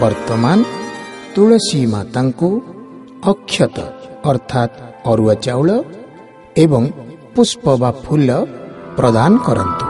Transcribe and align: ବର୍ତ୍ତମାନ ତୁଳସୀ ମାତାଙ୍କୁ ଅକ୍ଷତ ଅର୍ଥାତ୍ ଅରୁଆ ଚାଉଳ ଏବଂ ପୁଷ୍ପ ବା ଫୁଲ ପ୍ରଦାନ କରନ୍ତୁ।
ବର୍ତ୍ତମାନ 0.00 0.58
ତୁଳସୀ 1.34 1.80
ମାତାଙ୍କୁ 1.94 2.48
ଅକ୍ଷତ 3.32 3.76
ଅର୍ଥାତ୍ 4.30 4.74
ଅରୁଆ 5.10 5.34
ଚାଉଳ 5.44 5.70
ଏବଂ 6.64 6.82
ପୁଷ୍ପ 7.34 7.64
ବା 7.82 7.90
ଫୁଲ 8.04 8.30
ପ୍ରଦାନ 8.98 9.32
କରନ୍ତୁ। 9.46 9.81